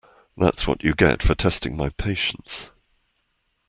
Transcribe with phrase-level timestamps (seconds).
[0.35, 2.71] That’s what you get for testing my patience.